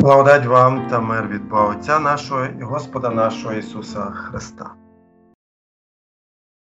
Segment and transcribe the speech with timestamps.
[0.00, 4.74] Благодать вам та мир від Бога Отця нашого і Господа нашого Ісуса Христа.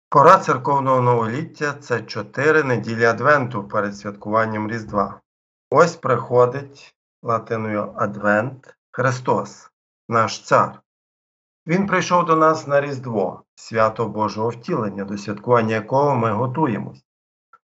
[0.09, 5.21] Пора церковного новоліття це чотири неділі Адвенту перед святкуванням Різдва.
[5.71, 9.71] Ось приходить латиною Адвент Христос,
[10.09, 10.81] наш Цар.
[11.67, 17.05] Він прийшов до нас на Різдво, свято Божого втілення, до святкування якого ми готуємось.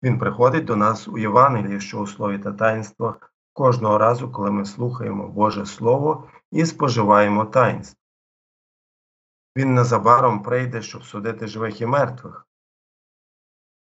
[0.02, 4.64] Він приходить до нас у Євангелії, що у слові та таїнствах кожного разу, коли ми
[4.64, 8.00] слухаємо Боже Слово і споживаємо таїнство.
[9.56, 12.46] Він незабаром прийде, щоб судити живих і мертвих.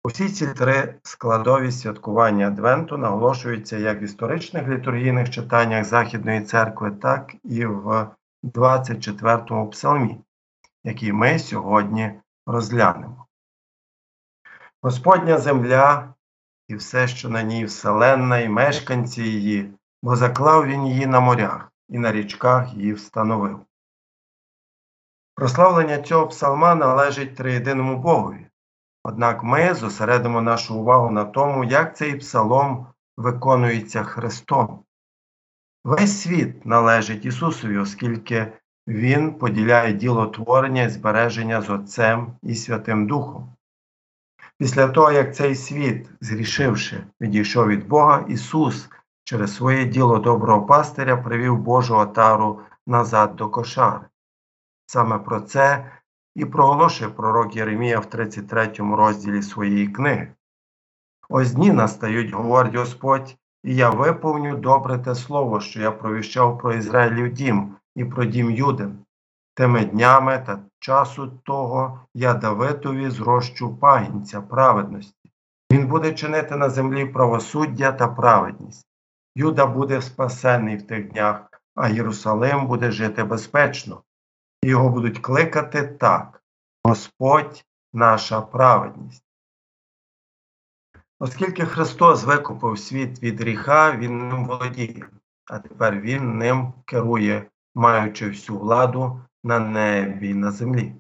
[0.04, 7.36] Усі ці три складові святкування Адвенту наголошуються як в історичних літургійних читаннях Західної церкви, так
[7.44, 8.08] і в
[8.44, 10.18] 24-му псалмі,
[10.84, 12.12] який ми сьогодні
[12.46, 13.26] розглянемо.
[14.82, 16.14] Господня земля
[16.68, 21.72] і все, що на ній вселенна, і мешканці її, бо заклав він її на морях
[21.90, 23.59] і на річках її встановив.
[25.36, 28.48] Прославлення цього псалма належить триєдиному Богові.
[29.04, 32.88] Однак ми зосередимо нашу увагу на тому, як цей псалом
[33.18, 34.84] виконується Христом.
[35.84, 38.54] Весь світ належить Ісусові, оскільки
[38.88, 43.56] Він поділяє діло творення і збереження з Отцем і Святим Духом.
[44.58, 48.89] Після того, як цей світ, зрішивши, відійшов від Бога, Ісус
[49.23, 54.05] через своє діло доброго пастиря привів Божу отару назад до кошари.
[54.85, 55.91] Саме про це
[56.35, 60.33] і проголошує пророк Єремія в 33 розділі своєї книги.
[61.30, 66.73] Ось дні настають, говорить Господь, і я виповню добре те слово, що я провіщав про
[66.73, 69.00] Ізраїлів дім і про дім Юдин.
[69.58, 75.31] Тими днями та часу того я Давитові зрощу пагінця праведності.
[75.72, 78.85] Він буде чинити на землі правосуддя та праведність.
[79.35, 81.41] Юда буде спасений в тих днях,
[81.75, 84.03] а Єрусалим буде жити безпечно.
[84.63, 86.44] Його будуть кликати так:
[86.84, 89.23] Господь наша праведність.
[91.19, 95.09] Оскільки Христос викупив світ від гріха, Він ним володіє,
[95.46, 100.94] а тепер Він ним керує, маючи всю владу на небі на землі.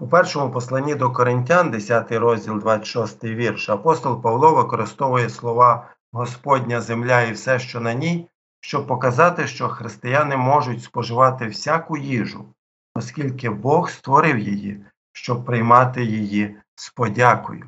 [0.00, 7.22] У першому посланні до Коринтян, 10 розділ 26 вірш, апостол Павло використовує слова Господня земля
[7.22, 8.28] і все, що на ній,
[8.60, 12.54] щоб показати, що християни можуть споживати всяку їжу,
[12.94, 17.66] оскільки Бог створив її, щоб приймати її з подякою.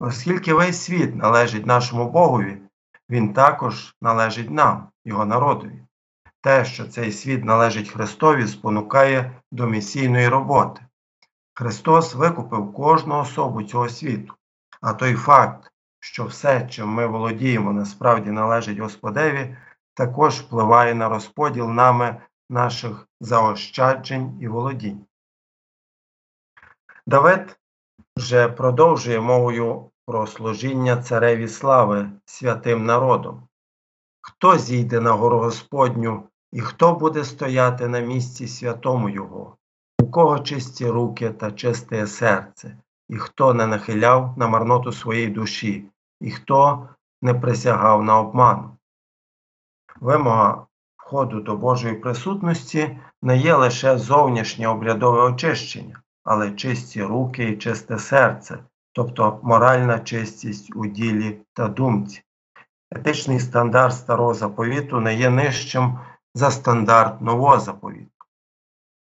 [0.00, 2.58] Оскільки весь світ належить нашому Богові,
[3.10, 5.82] він також належить нам, його народові.
[6.42, 10.80] Те, що цей світ належить Христові, спонукає до місійної роботи.
[11.54, 14.34] Христос викупив кожну особу цього світу,
[14.80, 15.70] а той факт,
[16.00, 19.56] що все, чим ми володіємо, насправді належить Господеві,
[19.94, 25.06] також впливає на розподіл нами наших заощаджень і володінь.
[27.06, 27.56] Давид
[28.16, 33.48] вже продовжує мовою про служіння цареві слави святим народом.
[34.20, 39.56] Хто зійде на гору Господню і хто буде стояти на місці святому Його,
[39.98, 42.76] у кого чисті руки та чисте серце,
[43.08, 45.84] і хто не нахиляв на марноту своєї душі,
[46.20, 46.88] і хто
[47.22, 48.76] не присягав на обману.
[50.00, 57.56] Вимога входу до Божої присутності не є лише зовнішнє обрядове очищення, але чисті руки і
[57.56, 58.58] чисте серце,
[58.92, 62.22] тобто моральна чистість у ділі та думці.
[62.90, 65.98] Етичний стандарт старого заповіту не є нижчим
[66.34, 68.10] за стандарт нового заповіту.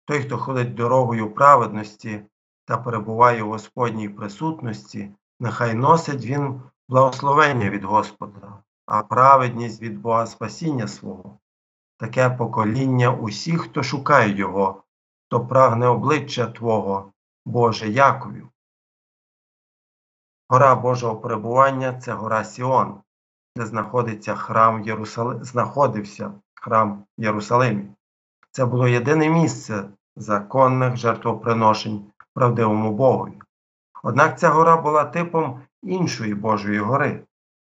[0.05, 2.23] Той, хто ходить дорогою праведності
[2.65, 10.27] та перебуває у Господній присутності, нехай носить він благословення від Господа, а праведність від Бога
[10.27, 11.39] спасіння свого.
[11.97, 14.83] Таке покоління усіх, хто шукає Його,
[15.27, 17.13] хто прагне обличчя Твого,
[17.47, 18.49] Боже Яковів.
[20.49, 23.01] Гора Божого перебування це гора Сіон,
[23.57, 25.45] де знаходиться храм Єрусали...
[25.45, 27.85] знаходився храм в Єрусалимі.
[28.51, 29.85] Це було єдине місце
[30.17, 33.33] законних жертвоприношень правдивому Богові.
[34.03, 37.21] Однак ця гора була типом іншої Божої гори,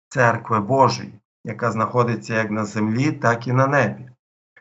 [0.10, 1.14] церкви Божої,
[1.46, 4.10] яка знаходиться як на землі, так і на небі.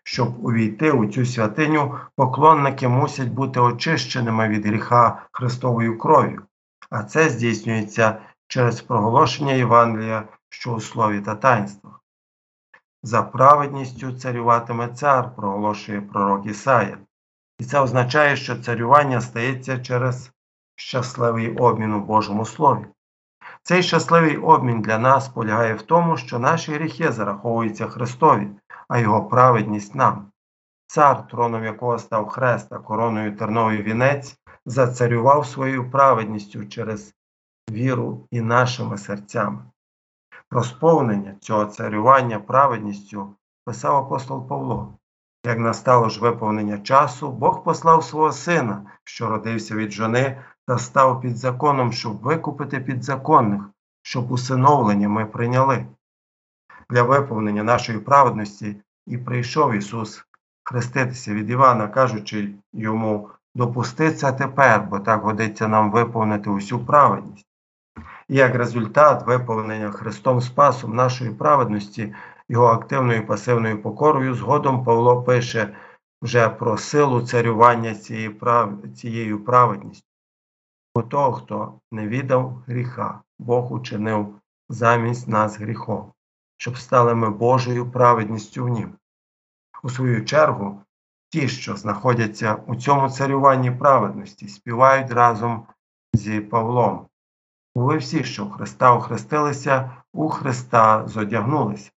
[0.02, 6.42] Щоб увійти у цю святиню, поклонники мусять бути очищеними від гріха Христовою кров'ю,
[6.90, 8.18] а це здійснюється
[8.48, 12.00] через проголошення Євангелія, що у слові та таїнствах.
[13.02, 16.98] За праведністю царюватиме цар, проголошує пророк Ісая.
[17.58, 20.32] І це означає, що царювання стається через
[20.76, 22.86] щасливий обмін у Божому Слові.
[23.62, 28.48] Цей щасливий обмін для нас полягає в тому, що наші гріхи зараховуються Христові,
[28.88, 30.30] а Його праведність нам.
[30.86, 34.36] Цар, троном якого став хрест, а короною терновий вінець,
[34.66, 37.14] зацарював своєю праведністю через
[37.70, 39.58] віру і нашими серцями.
[40.50, 43.34] Про сповнення цього царювання праведністю
[43.64, 44.98] писав апостол Павло.
[45.46, 51.20] Як настало ж виповнення часу, Бог послав свого сина, що родився від жони, та став
[51.20, 53.62] під законом, щоб викупити підзаконних,
[54.02, 55.86] щоб усиновлення ми прийняли.
[56.90, 60.24] Для виповнення нашої праведності і прийшов Ісус
[60.64, 67.47] хреститися від Івана, кажучи йому допусти це тепер, бо так годиться нам виповнити усю праведність.
[68.28, 72.14] Як результат виповнення Христом Спасом нашої праведності,
[72.48, 75.76] його активною і пасивною покорою, згодом Павло пише
[76.22, 77.94] вже про силу царювання
[78.94, 80.06] цією праведністю.
[80.94, 84.34] Бо того, хто не віддав гріха, Бог учинив
[84.68, 86.12] замість нас гріхом,
[86.56, 88.92] щоб стали ми Божою праведністю в Нім.
[89.82, 90.82] У свою чергу,
[91.30, 95.66] ті, що знаходяться у цьому царюванні праведності, співають разом
[96.12, 97.07] зі Павлом.
[97.78, 101.90] Ви всі, що в Христа охрестилися, у Христа зодягнулися.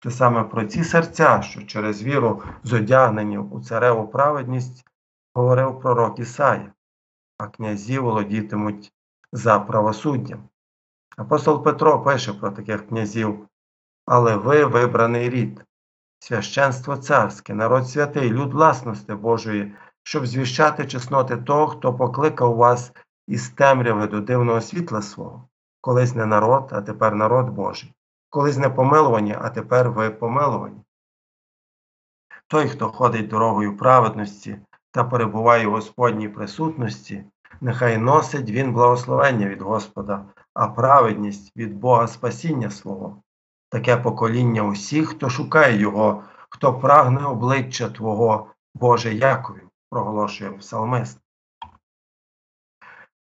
[0.00, 4.84] Те саме про ці серця, що через віру зодягнені у цареву праведність,
[5.34, 6.72] говорив пророк Ісая,
[7.38, 8.92] а князі володітимуть
[9.32, 10.48] за правосуддям.
[11.16, 13.48] Апостол Петро пише про таких князів,
[14.06, 15.64] але ви вибраний рід,
[16.18, 22.92] священство царське, народ святий, люд власності Божої, щоб звіщати чесноти того, хто покликав вас
[23.26, 25.48] із темряви до дивного світла свого,
[25.80, 27.94] колись не народ, а тепер народ Божий,
[28.30, 30.80] колись не помилувані, а тепер ви помилувані.
[32.48, 34.58] Той, хто ходить дорогою праведності
[34.90, 37.24] та перебуває у Господній присутності,
[37.60, 40.24] нехай носить він благословення від Господа,
[40.54, 43.22] а праведність від Бога спасіння свого,
[43.68, 51.25] таке покоління усіх, хто шукає Його, хто прагне обличчя Твого, Боже Якові, проголошує псалмист.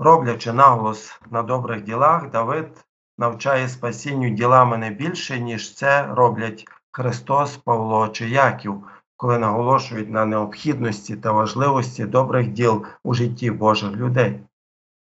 [0.00, 2.84] Роблячи наголос на добрих ділах, Давид
[3.18, 8.84] навчає спасінню ділами не більше, ніж це роблять Христос, Павло чи Яків,
[9.16, 14.40] коли наголошують на необхідності та важливості добрих діл у житті Божих людей,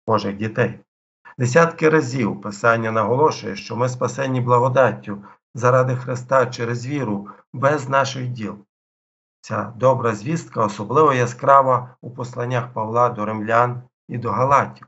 [0.06, 0.78] Божих дітей.
[1.38, 8.58] Десятки разів Писання наголошує, що ми спасені благодаттю заради Христа через віру, без наших діл.
[9.40, 14.86] Ця добра звістка особливо яскрава у посланнях Павла до римлян і до Галатів.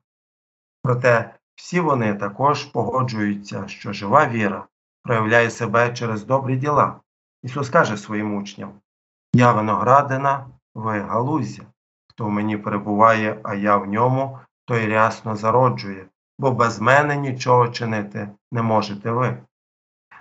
[0.83, 4.67] Проте всі вони також погоджуються, що жива віра
[5.03, 7.01] проявляє себе через добрі діла.
[7.43, 8.73] Ісус каже своїм учням:
[9.33, 11.63] Я виноградина, ви галузя,
[12.09, 16.07] хто в мені перебуває, а я в ньому, той рясно зароджує,
[16.39, 19.43] бо без мене нічого чинити не можете ви.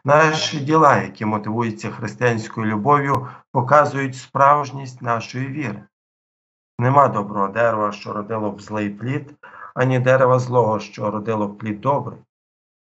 [0.06, 5.84] Наші діла, які мотивуються християнською любов'ю, показують справжність нашої віри.
[6.82, 9.34] Нема доброго дерева, що родило б злий плід,
[9.76, 12.20] ані дерева злого, що родило б плід добрий.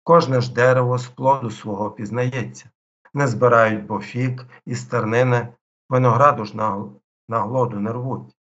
[0.04, 2.70] Кожне ж дерево з плоду свого пізнається,
[3.14, 5.48] не збирають бо фік і стернини,
[5.88, 6.56] винограду ж
[7.28, 8.36] на глоду не рвуть.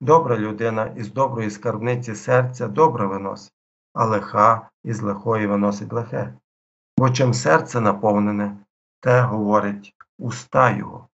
[0.00, 3.54] Добра людина із доброї скарбниці серця добре виносить,
[3.94, 6.34] а лиха із лихої виносить лихе.
[6.98, 8.56] Бо чим серце наповнене,
[9.00, 11.08] те говорить уста його,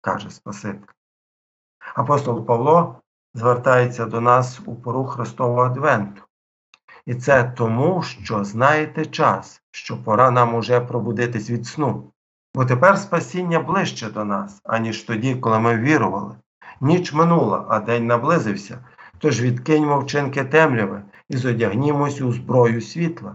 [0.00, 0.86] каже Спаситель.
[1.94, 3.02] Апостол Павло
[3.34, 6.22] звертається до нас у пору Христового Адвенту.
[7.06, 12.12] І це тому, що знаєте час, що пора нам уже пробудитись від сну.
[12.54, 16.36] Бо тепер спасіння ближче до нас, аніж тоді, коли ми вірували.
[16.80, 18.84] Ніч минула, а день наблизився.
[19.18, 23.34] Тож відкиньмо вчинки темряви і зодягнімось у зброю світла.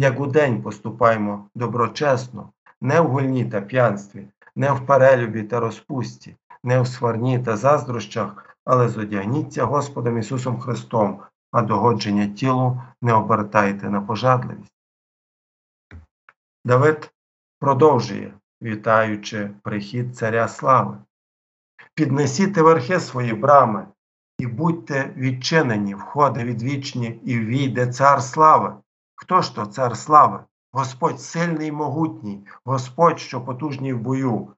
[0.00, 2.50] Як у день поступаймо доброчесно,
[2.80, 8.55] не в гульні та п'янстві, не в перелюбі та розпусті, не в сварні та заздрощах,
[8.66, 11.20] але зодягніться Господом Ісусом Христом,
[11.52, 14.72] а догодження тілу не обертайте на пожадливість.
[16.64, 17.10] Давид
[17.60, 20.98] продовжує, вітаючи прихід Царя Слави.
[21.94, 23.86] Піднесіте верхи свої брами
[24.38, 28.74] і будьте відчинені, входи відвічні, і війде цар слави.
[29.14, 30.44] Хто ж то цар слави?
[30.72, 34.48] Господь сильний і могутній, Господь, що потужній в бою.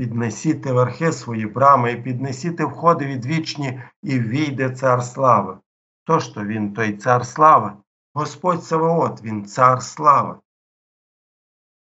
[0.00, 5.58] Піднесіте верхи свої брами, і піднесіте входи відвічні, і війде цар слави.
[6.02, 7.72] Хто ж то він, той цар слави?
[8.14, 10.34] Господь Саваот, він цар слави.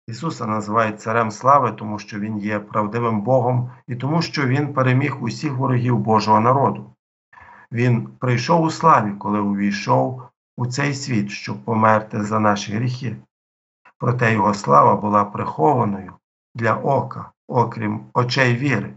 [0.08, 5.24] Ісуса називають царем слави, тому що Він є правдивим Богом і тому, що Він переміг
[5.24, 6.94] усіх ворогів Божого народу.
[7.72, 10.22] Він прийшов у славі, коли увійшов
[10.58, 13.16] у цей світ, щоб померти за наші гріхи.
[13.98, 16.14] Проте його слава була прихованою
[16.56, 18.94] для ока, окрім очей віри.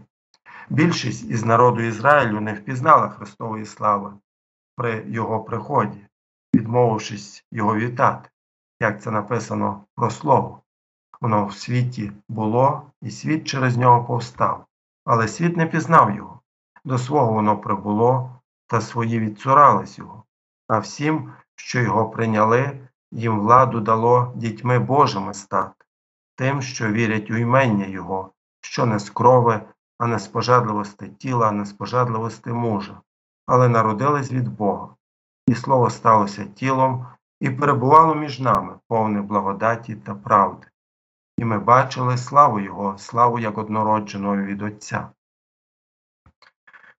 [0.69, 4.13] Більшість із народу Ізраїлю не впізнала Христової слави
[4.75, 6.07] при його приході,
[6.55, 8.29] відмовившись його вітати,
[8.79, 10.61] як це написано про слово.
[11.21, 14.65] Воно в світі було, і світ через нього повстав,
[15.05, 16.39] але світ не пізнав його.
[16.85, 20.23] До свого воно прибуло, та свої відцурались його.
[20.67, 22.79] А всім, що його прийняли,
[23.11, 25.85] їм владу дало дітьми Божими стати,
[26.35, 28.31] тим, що вірять у імення Його,
[28.61, 29.61] що не з крови,
[29.97, 33.01] а не з пожадливості тіла, а не з пожадливості мужа,
[33.45, 34.95] але народились від Бога,
[35.47, 37.07] і слово сталося тілом
[37.39, 40.67] і перебувало між нами, повне благодаті та правди.
[41.37, 45.09] І ми бачили славу Його, славу як однородженого від Отця.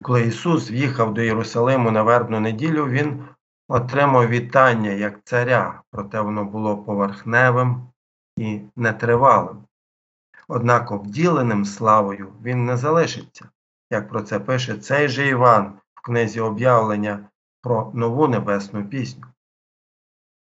[0.03, 3.25] Коли Ісус в'їхав до Єрусалиму на вербну неділю, Він
[3.69, 7.89] отримав вітання як царя, проте воно було поверхневим
[8.37, 9.65] і нетривалим.
[10.55, 13.49] Однак обділеним славою він не залишиться,
[13.91, 17.29] як про це пише цей же Іван в книзі об'явлення
[17.63, 19.25] про нову небесну пісню.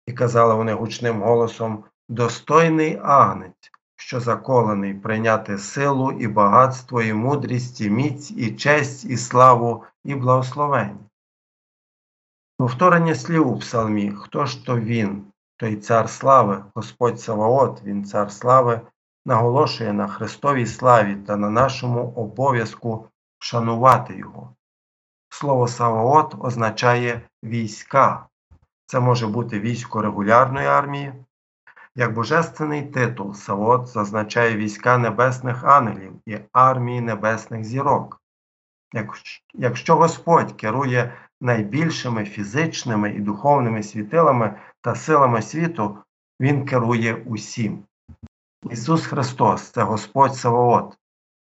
[0.08, 7.82] І казали вони гучним голосом Достойний агнець, що заколений прийняти силу і багатство, і мудрість,
[7.82, 11.00] і міць, і честь, і славу, і благословення.
[12.58, 15.24] Повторення слів у псалмі Хто ж то він,
[15.58, 18.82] той цар слави, Господь Саваот, він цар слави,
[19.26, 23.08] наголошує на Христовій славі та на нашому обов'язку
[23.40, 24.56] шанувати Його.
[25.30, 28.28] Слово Саваот означає війська.
[28.86, 31.14] Це може бути військо регулярної армії.
[31.96, 38.22] Як божественний титул Саваот зазначає війська небесних ангелів і армії небесних зірок.
[39.54, 45.98] Якщо Господь керує найбільшими фізичними і духовними світилами та силами світу,
[46.40, 47.84] Він керує усім.
[48.70, 50.98] Ісус Христос це Господь Саваот,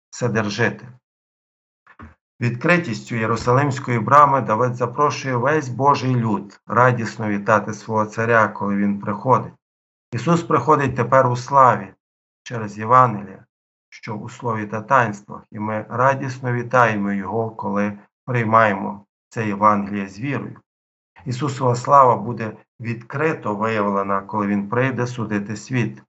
[0.10, 0.88] Вседержитель.
[2.42, 9.54] Відкритістю Єрусалимської брами Давид запрошує весь Божий люд радісно вітати свого Царя, коли Він приходить.
[10.12, 11.94] Ісус приходить тепер у славі
[12.44, 13.46] через Євангелія,
[13.90, 20.20] що у слові та таїнствах, і ми радісно вітаємо Його, коли приймаємо це Євангеліє з
[20.20, 20.60] вірою.
[21.26, 26.02] Ісусова слава буде відкрито виявлена, коли Він прийде судити світ.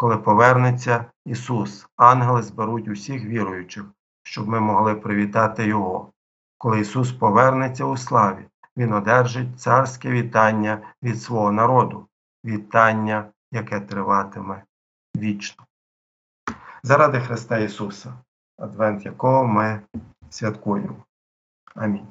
[0.00, 3.84] Коли повернеться Ісус, ангели зберуть усіх віруючих,
[4.22, 6.12] щоб ми могли привітати Його.
[6.58, 8.44] Коли Ісус повернеться у славі,
[8.76, 12.06] Він одержить царське вітання від свого народу,
[12.44, 14.62] вітання, яке триватиме
[15.16, 15.64] вічно.
[16.82, 18.14] Заради Христа Ісуса,
[18.58, 19.80] Адвент якого ми
[20.30, 21.04] святкуємо.
[21.74, 22.06] Амінь.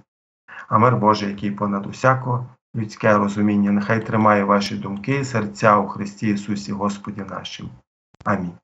[0.67, 5.87] А мир Божий, який понад усяко людське розуміння, нехай тримає ваші думки і серця у
[5.87, 7.69] Христі Ісусі Господі нашим.
[8.23, 8.57] Амінь.